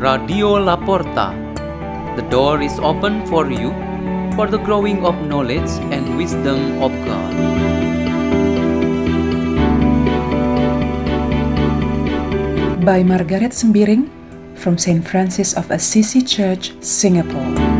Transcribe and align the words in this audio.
Radio 0.00 0.56
La 0.56 0.76
Porta. 0.80 1.36
The 2.16 2.24
door 2.30 2.62
is 2.62 2.78
open 2.80 3.26
for 3.26 3.50
you 3.52 3.68
for 4.34 4.46
the 4.46 4.56
growing 4.56 5.04
of 5.04 5.14
knowledge 5.28 5.68
and 5.92 6.16
wisdom 6.16 6.80
of 6.80 6.88
God. 7.04 7.34
By 12.82 13.04
Margareth 13.04 13.52
Sembiring 13.52 14.08
from 14.56 14.78
St. 14.78 15.06
Francis 15.06 15.52
of 15.52 15.70
Assisi 15.70 16.22
Church, 16.22 16.72
Singapore. 16.80 17.79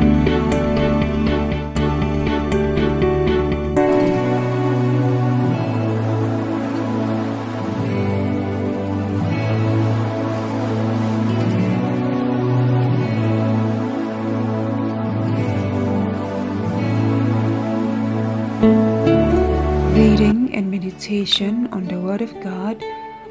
Meditation 21.01 21.67
on 21.73 21.87
the 21.87 21.99
Word 21.99 22.21
of 22.21 22.29
God 22.45 22.77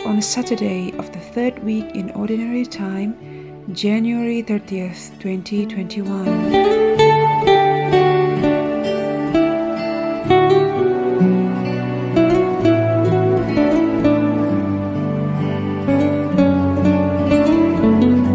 on 0.04 0.20
Saturday 0.24 0.92
of 0.98 1.14
the 1.14 1.20
third 1.20 1.64
week 1.64 1.86
in 1.94 2.10
Ordinary 2.18 2.66
Time, 2.66 3.14
January 3.74 4.42
30th, 4.42 5.14
2021. 5.22 6.26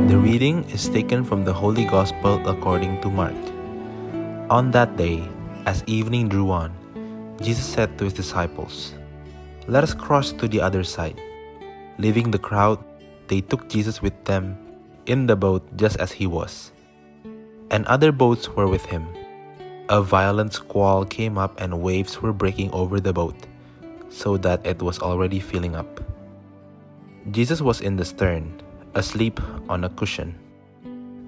The 0.06 0.16
reading 0.16 0.62
is 0.70 0.88
taken 0.88 1.24
from 1.24 1.44
the 1.44 1.52
Holy 1.52 1.84
Gospel 1.86 2.38
according 2.46 3.00
to 3.02 3.10
Mark. 3.10 3.34
On 4.48 4.70
that 4.70 4.96
day, 4.96 5.26
as 5.66 5.82
evening 5.88 6.28
drew 6.28 6.52
on, 6.52 6.70
Jesus 7.42 7.66
said 7.66 7.98
to 7.98 8.04
his 8.04 8.12
disciples, 8.12 8.94
Let 9.66 9.82
us 9.84 9.94
cross 9.94 10.32
to 10.32 10.48
the 10.48 10.60
other 10.60 10.84
side. 10.84 11.20
Leaving 11.96 12.30
the 12.30 12.38
crowd, 12.38 12.82
they 13.28 13.40
took 13.40 13.68
Jesus 13.68 14.02
with 14.02 14.12
them 14.24 14.58
in 15.06 15.26
the 15.26 15.36
boat 15.36 15.64
just 15.76 15.96
as 15.96 16.12
he 16.12 16.26
was. 16.26 16.72
And 17.70 17.86
other 17.86 18.12
boats 18.12 18.48
were 18.48 18.68
with 18.68 18.84
him. 18.84 19.08
A 19.88 20.02
violent 20.02 20.52
squall 20.52 21.04
came 21.04 21.36
up, 21.36 21.60
and 21.60 21.80
waves 21.80 22.20
were 22.20 22.32
breaking 22.32 22.72
over 22.72 23.00
the 23.00 23.12
boat, 23.12 23.36
so 24.08 24.36
that 24.38 24.64
it 24.66 24.80
was 24.80 25.00
already 25.00 25.40
filling 25.40 25.76
up. 25.76 26.00
Jesus 27.30 27.60
was 27.60 27.80
in 27.80 27.96
the 27.96 28.04
stern, 28.04 28.60
asleep 28.94 29.40
on 29.68 29.84
a 29.84 29.90
cushion. 29.90 30.36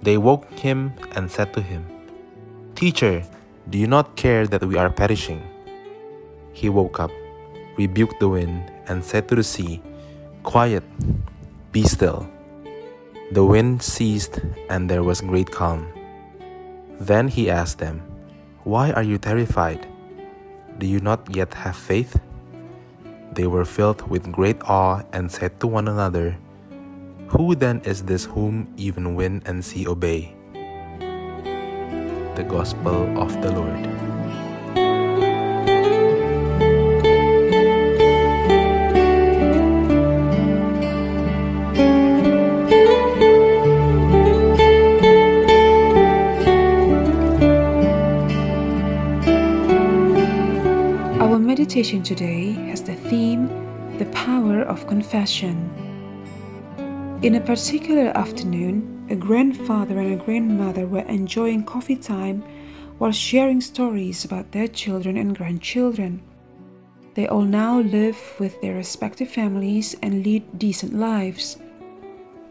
They 0.03 0.17
woke 0.17 0.49
him 0.53 0.93
and 1.13 1.31
said 1.31 1.53
to 1.55 1.61
him, 1.61 1.85
Teacher, 2.75 3.25
do 3.69 3.79
you 3.79 3.87
not 3.87 4.17
care 4.17 4.47
that 4.47 4.65
we 4.65 4.77
are 4.77 4.91
perishing? 4.91 5.43
He 6.53 6.69
woke 6.69 7.01
up, 7.01 7.11
rebuked 7.77 8.21
the 8.21 8.29
wind, 8.29 8.73
and 8.89 9.05
said 9.05 9.29
to 9.29 9.35
the 9.35 9.45
sea, 9.45 9.83
Quiet, 10.43 10.85
be 11.73 11.83
still. 11.83 12.29
The 13.33 13.45
wind 13.45 13.83
ceased, 13.83 14.41
and 14.71 14.89
there 14.89 15.03
was 15.03 15.21
great 15.21 15.51
calm. 15.51 15.89
Then 17.01 17.29
he 17.29 17.51
asked 17.51 17.79
them, 17.79 18.01
Why 18.65 18.93
are 18.93 19.03
you 19.03 19.19
terrified? 19.19 19.87
Do 20.79 20.87
you 20.87 21.01
not 21.01 21.27
yet 21.35 21.55
have 21.55 21.77
faith? 21.77 22.21
They 23.33 23.47
were 23.47 23.65
filled 23.65 24.09
with 24.09 24.33
great 24.33 24.57
awe 24.65 25.03
and 25.13 25.31
said 25.31 25.61
to 25.61 25.67
one 25.67 25.89
another, 25.89 26.39
Who 27.37 27.55
then 27.55 27.83
is 27.85 28.05
this 28.05 28.25
whom 28.25 28.73
even 28.77 29.15
wind 29.15 29.43
and 29.45 29.65
sea 29.65 29.87
obey? 29.87 30.35
The 32.37 32.45
Gospel 32.49 33.19
of 33.21 33.33
the 33.43 33.53
Lord. 33.53 34.16
Meditation 51.77 52.03
today 52.03 52.53
has 52.71 52.81
the 52.81 52.95
theme 52.95 53.49
The 53.99 54.07
Power 54.07 54.63
of 54.63 54.87
Confession. 54.87 55.59
In 57.21 57.35
a 57.35 57.41
particular 57.43 58.17
afternoon, 58.17 59.07
a 59.11 59.15
grandfather 59.15 59.99
and 59.99 60.19
a 60.19 60.25
grandmother 60.25 60.87
were 60.87 61.05
enjoying 61.07 61.65
coffee 61.65 61.97
time 61.97 62.43
while 62.97 63.13
sharing 63.13 63.61
stories 63.61 64.25
about 64.25 64.53
their 64.53 64.69
children 64.69 65.19
and 65.19 65.37
grandchildren. 65.37 66.23
They 67.13 67.29
all 67.29 67.43
now 67.45 67.81
live 67.81 68.19
with 68.39 68.59
their 68.63 68.75
respective 68.75 69.29
families 69.29 69.95
and 70.01 70.25
lead 70.25 70.59
decent 70.59 70.95
lives. 70.95 71.59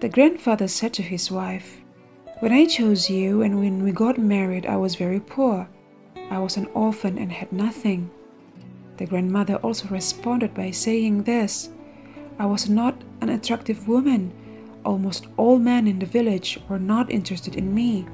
The 0.01 0.09
grandfather 0.09 0.67
said 0.67 0.93
to 0.93 1.01
his 1.01 1.31
wife, 1.31 1.81
When 2.41 2.51
I 2.51 2.65
chose 2.67 3.09
you 3.09 3.41
and 3.41 3.59
when 3.59 3.81
we 3.81 3.91
got 3.91 4.19
married, 4.19 4.67
I 4.67 4.77
was 4.77 4.93
very 4.93 5.19
poor. 5.19 5.67
I 6.29 6.37
was 6.37 6.57
an 6.57 6.67
orphan 6.75 7.17
and 7.17 7.31
had 7.31 7.51
nothing. 7.51 8.11
The 8.97 9.05
grandmother 9.05 9.55
also 9.57 9.87
responded 9.89 10.53
by 10.53 10.71
saying 10.71 11.23
this 11.23 11.69
I 12.39 12.45
was 12.45 12.69
not 12.69 13.01
an 13.21 13.29
attractive 13.29 13.87
woman. 13.87 14.31
Almost 14.83 15.27
all 15.37 15.57
men 15.57 15.87
in 15.87 15.99
the 15.99 16.05
village 16.05 16.59
were 16.69 16.79
not 16.79 17.11
interested 17.11 17.55
in 17.55 17.73
me. 17.73 18.05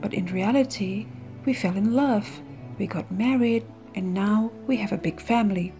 But 0.00 0.14
in 0.14 0.26
reality, 0.26 1.06
we 1.44 1.54
fell 1.54 1.76
in 1.76 1.94
love, 1.94 2.28
we 2.78 2.86
got 2.86 3.10
married, 3.10 3.64
and 3.94 4.14
now 4.14 4.50
we 4.66 4.76
have 4.76 4.92
a 4.92 4.98
big 4.98 5.20
family. 5.20 5.72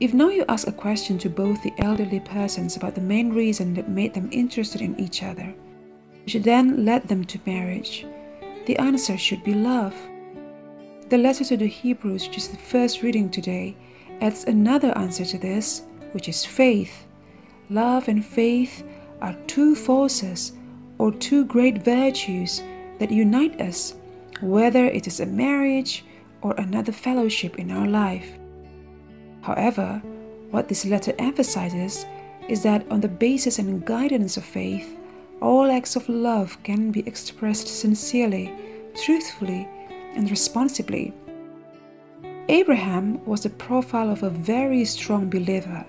If 0.00 0.12
now 0.12 0.28
you 0.28 0.44
ask 0.48 0.66
a 0.66 0.72
question 0.72 1.16
to 1.18 1.30
both 1.30 1.62
the 1.62 1.72
elderly 1.78 2.20
persons 2.20 2.76
about 2.76 2.94
the 2.94 3.00
main 3.00 3.32
reason 3.32 3.72
that 3.74 3.88
made 3.88 4.14
them 4.14 4.28
interested 4.32 4.80
in 4.80 4.98
each 4.98 5.22
other, 5.22 5.54
which 6.24 6.34
then 6.42 6.84
led 6.84 7.06
them 7.06 7.24
to 7.26 7.40
marriage, 7.46 8.04
the 8.66 8.76
answer 8.78 9.16
should 9.16 9.44
be 9.44 9.54
love. 9.54 9.94
The 11.12 11.18
letter 11.18 11.44
to 11.44 11.58
the 11.58 11.66
Hebrews, 11.66 12.26
which 12.26 12.38
is 12.38 12.48
the 12.48 12.56
first 12.56 13.02
reading 13.02 13.28
today, 13.28 13.76
adds 14.22 14.44
another 14.44 14.96
answer 14.96 15.26
to 15.26 15.36
this, 15.36 15.82
which 16.12 16.26
is 16.26 16.42
faith. 16.42 17.06
Love 17.68 18.08
and 18.08 18.24
faith 18.24 18.82
are 19.20 19.36
two 19.46 19.74
forces 19.74 20.52
or 20.96 21.12
two 21.12 21.44
great 21.44 21.84
virtues 21.84 22.62
that 22.98 23.10
unite 23.10 23.60
us, 23.60 23.94
whether 24.40 24.86
it 24.86 25.06
is 25.06 25.20
a 25.20 25.26
marriage 25.26 26.02
or 26.40 26.54
another 26.54 26.92
fellowship 26.92 27.58
in 27.58 27.70
our 27.70 27.86
life. 27.86 28.38
However, 29.42 30.00
what 30.50 30.66
this 30.66 30.86
letter 30.86 31.12
emphasizes 31.18 32.06
is 32.48 32.62
that 32.62 32.90
on 32.90 33.02
the 33.02 33.08
basis 33.08 33.58
and 33.58 33.84
guidance 33.84 34.38
of 34.38 34.44
faith, 34.44 34.96
all 35.42 35.70
acts 35.70 35.94
of 35.94 36.08
love 36.08 36.56
can 36.62 36.90
be 36.90 37.06
expressed 37.06 37.68
sincerely, 37.68 38.50
truthfully, 38.94 39.68
and 40.14 40.30
responsibly. 40.30 41.12
Abraham 42.48 43.24
was 43.24 43.42
the 43.42 43.50
profile 43.50 44.10
of 44.10 44.22
a 44.22 44.30
very 44.30 44.84
strong 44.84 45.30
believer, 45.30 45.84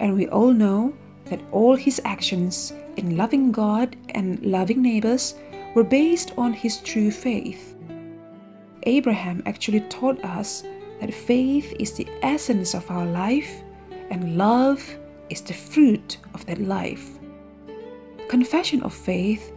and 0.00 0.14
we 0.14 0.28
all 0.28 0.52
know 0.52 0.94
that 1.26 1.40
all 1.52 1.74
his 1.74 2.00
actions 2.04 2.72
in 2.96 3.16
loving 3.16 3.52
God 3.52 3.96
and 4.10 4.44
loving 4.44 4.82
neighbors 4.82 5.34
were 5.74 5.84
based 5.84 6.32
on 6.36 6.52
his 6.52 6.78
true 6.78 7.10
faith. 7.10 7.76
Abraham 8.84 9.42
actually 9.46 9.80
taught 9.80 10.22
us 10.24 10.62
that 11.00 11.12
faith 11.12 11.74
is 11.78 11.92
the 11.92 12.08
essence 12.22 12.74
of 12.74 12.90
our 12.90 13.06
life 13.06 13.62
and 14.10 14.36
love 14.36 14.82
is 15.30 15.40
the 15.40 15.54
fruit 15.54 16.18
of 16.34 16.44
that 16.46 16.60
life. 16.60 17.18
Confession 18.28 18.82
of 18.82 18.94
faith 18.94 19.52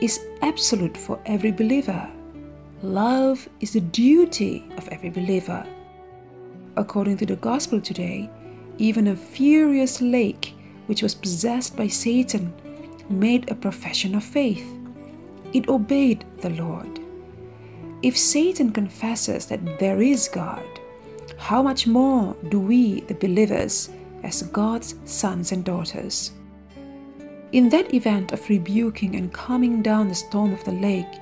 is 0.00 0.20
absolute 0.42 0.96
for 0.96 1.20
every 1.26 1.52
believer. 1.52 2.10
Love 2.82 3.46
is 3.60 3.74
the 3.74 3.80
duty 3.80 4.64
of 4.78 4.88
every 4.88 5.10
believer. 5.10 5.66
According 6.78 7.18
to 7.18 7.26
the 7.26 7.36
gospel 7.36 7.78
today, 7.78 8.30
even 8.78 9.08
a 9.08 9.16
furious 9.16 10.00
lake 10.00 10.54
which 10.86 11.02
was 11.02 11.14
possessed 11.14 11.76
by 11.76 11.88
Satan 11.88 12.54
made 13.10 13.50
a 13.50 13.54
profession 13.54 14.14
of 14.14 14.24
faith. 14.24 14.66
It 15.52 15.68
obeyed 15.68 16.24
the 16.38 16.48
Lord. 16.50 17.00
If 18.02 18.16
Satan 18.16 18.72
confesses 18.72 19.44
that 19.46 19.78
there 19.78 20.00
is 20.00 20.28
God, 20.28 20.64
how 21.36 21.62
much 21.62 21.86
more 21.86 22.34
do 22.48 22.58
we, 22.58 23.02
the 23.02 23.14
believers, 23.14 23.90
as 24.22 24.42
God's 24.44 24.94
sons 25.04 25.52
and 25.52 25.66
daughters? 25.66 26.32
In 27.52 27.68
that 27.68 27.92
event 27.92 28.32
of 28.32 28.48
rebuking 28.48 29.16
and 29.16 29.30
calming 29.30 29.82
down 29.82 30.08
the 30.08 30.14
storm 30.14 30.54
of 30.54 30.64
the 30.64 30.72
lake, 30.72 31.20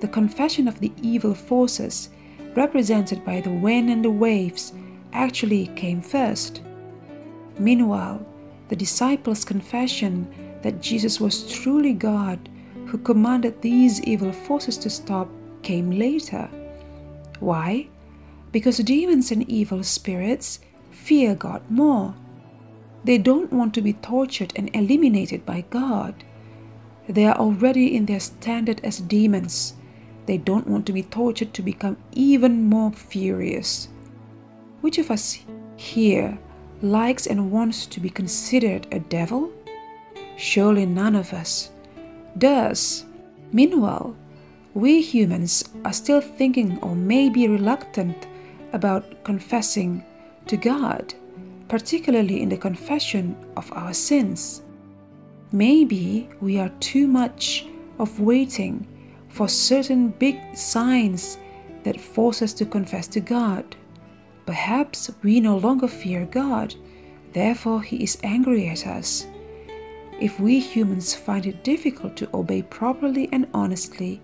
the 0.00 0.08
confession 0.08 0.68
of 0.68 0.80
the 0.80 0.92
evil 1.02 1.34
forces, 1.34 2.10
represented 2.54 3.24
by 3.24 3.40
the 3.40 3.50
wind 3.50 3.90
and 3.90 4.04
the 4.04 4.10
waves, 4.10 4.72
actually 5.12 5.66
came 5.76 6.00
first. 6.00 6.62
Meanwhile, 7.58 8.24
the 8.68 8.76
disciples' 8.76 9.44
confession 9.44 10.32
that 10.62 10.80
Jesus 10.80 11.20
was 11.20 11.50
truly 11.50 11.92
God 11.92 12.48
who 12.86 12.98
commanded 12.98 13.60
these 13.60 14.02
evil 14.02 14.32
forces 14.32 14.76
to 14.78 14.90
stop 14.90 15.28
came 15.62 15.90
later. 15.90 16.48
Why? 17.38 17.88
Because 18.52 18.78
demons 18.78 19.30
and 19.30 19.48
evil 19.48 19.82
spirits 19.82 20.60
fear 20.90 21.34
God 21.34 21.62
more. 21.70 22.14
They 23.04 23.18
don't 23.18 23.52
want 23.52 23.74
to 23.74 23.82
be 23.82 23.94
tortured 23.94 24.52
and 24.56 24.74
eliminated 24.74 25.46
by 25.46 25.64
God. 25.70 26.14
They 27.08 27.24
are 27.26 27.36
already 27.36 27.96
in 27.96 28.06
their 28.06 28.20
standard 28.20 28.80
as 28.84 28.98
demons. 28.98 29.74
They 30.30 30.38
don't 30.38 30.68
want 30.68 30.86
to 30.86 30.92
be 30.92 31.02
tortured 31.02 31.52
to 31.54 31.60
become 31.60 31.96
even 32.12 32.62
more 32.66 32.92
furious. 32.92 33.88
Which 34.80 34.98
of 34.98 35.10
us 35.10 35.40
here 35.74 36.38
likes 36.82 37.26
and 37.26 37.50
wants 37.50 37.84
to 37.86 37.98
be 37.98 38.10
considered 38.10 38.86
a 38.92 39.00
devil? 39.00 39.50
Surely 40.36 40.86
none 40.86 41.16
of 41.16 41.32
us 41.32 41.72
does. 42.38 43.06
Meanwhile, 43.52 44.14
we 44.72 45.02
humans 45.02 45.64
are 45.84 45.92
still 45.92 46.20
thinking 46.20 46.78
or 46.78 46.94
maybe 46.94 47.48
reluctant 47.48 48.28
about 48.72 49.24
confessing 49.24 50.04
to 50.46 50.56
God, 50.56 51.12
particularly 51.66 52.40
in 52.40 52.50
the 52.50 52.56
confession 52.56 53.34
of 53.56 53.68
our 53.72 53.92
sins. 53.92 54.62
Maybe 55.50 56.28
we 56.40 56.60
are 56.60 56.70
too 56.78 57.08
much 57.08 57.66
of 57.98 58.20
waiting 58.20 58.86
for 59.30 59.48
certain 59.48 60.08
big 60.08 60.38
signs 60.54 61.38
that 61.84 62.00
force 62.00 62.42
us 62.42 62.52
to 62.54 62.66
confess 62.66 63.06
to 63.08 63.20
God. 63.20 63.76
Perhaps 64.46 65.10
we 65.22 65.40
no 65.40 65.56
longer 65.56 65.88
fear 65.88 66.26
God, 66.26 66.74
therefore, 67.32 67.82
He 67.82 68.02
is 68.02 68.18
angry 68.22 68.68
at 68.68 68.86
us. 68.86 69.26
If 70.20 70.38
we 70.38 70.58
humans 70.58 71.14
find 71.14 71.46
it 71.46 71.64
difficult 71.64 72.16
to 72.16 72.28
obey 72.34 72.62
properly 72.62 73.28
and 73.32 73.46
honestly, 73.54 74.20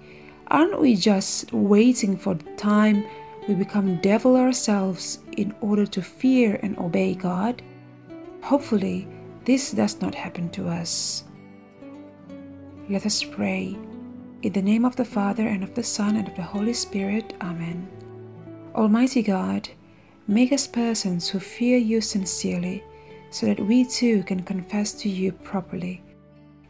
aren't 0.49 0.81
we 0.81 0.95
just 0.95 1.53
waiting 1.53 2.17
for 2.17 2.35
the 2.35 2.51
time 2.57 3.05
we 3.49 3.55
become 3.55 4.01
devil 4.01 4.37
ourselves 4.37 5.21
in 5.37 5.55
order 5.61 5.87
to 5.87 6.03
fear 6.03 6.59
and 6.63 6.77
obey 6.79 7.15
God? 7.15 7.63
Hopefully, 8.43 9.09
this 9.45 9.71
does 9.71 10.01
not 10.01 10.15
happen 10.15 10.51
to 10.51 10.69
us. 10.69 11.25
Let 12.89 13.07
us 13.07 13.23
pray. 13.23 13.77
In 14.47 14.53
the 14.53 14.63
name 14.63 14.85
of 14.85 14.95
the 14.95 15.05
Father, 15.05 15.49
and 15.49 15.65
of 15.65 15.75
the 15.75 15.83
Son, 15.83 16.15
and 16.15 16.29
of 16.29 16.37
the 16.37 16.43
Holy 16.43 16.73
Spirit. 16.73 17.35
Amen. 17.41 17.89
Almighty 18.77 19.21
God, 19.21 19.69
make 20.29 20.53
us 20.53 20.69
persons 20.69 21.29
who 21.29 21.41
fear 21.41 21.77
you 21.77 22.01
sincerely, 22.01 22.85
so 23.31 23.47
that 23.47 23.59
we 23.59 23.85
too 23.85 24.23
can 24.23 24.45
confess 24.45 24.93
to 24.93 25.09
you 25.09 25.33
properly. 25.33 26.01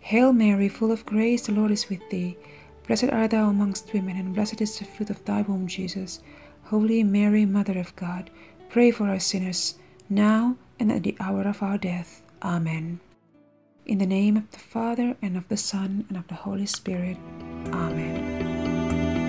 Hail 0.00 0.32
Mary, 0.32 0.70
full 0.70 0.90
of 0.90 1.04
grace, 1.04 1.48
the 1.48 1.52
Lord 1.52 1.70
is 1.70 1.90
with 1.90 2.00
thee. 2.08 2.38
Blessed 2.86 3.10
art 3.10 3.32
thou 3.32 3.50
amongst 3.50 3.92
women, 3.92 4.16
and 4.16 4.34
blessed 4.34 4.62
is 4.62 4.78
the 4.78 4.86
fruit 4.86 5.10
of 5.10 5.22
thy 5.26 5.42
womb, 5.42 5.66
Jesus. 5.66 6.20
Holy 6.62 7.02
Mary, 7.02 7.44
Mother 7.44 7.78
of 7.78 7.94
God, 7.94 8.30
pray 8.70 8.90
for 8.90 9.10
us 9.10 9.26
sinners, 9.26 9.74
now 10.08 10.56
and 10.80 10.90
at 10.90 11.02
the 11.02 11.14
hour 11.20 11.42
of 11.42 11.62
our 11.62 11.76
death. 11.76 12.22
Amen. 12.42 13.00
In 13.84 13.98
the 13.98 14.06
name 14.06 14.36
of 14.36 14.50
the 14.50 14.58
Father, 14.58 15.14
and 15.20 15.36
of 15.36 15.46
the 15.48 15.58
Son, 15.58 16.06
and 16.08 16.16
of 16.16 16.26
the 16.26 16.34
Holy 16.34 16.66
Spirit. 16.66 17.18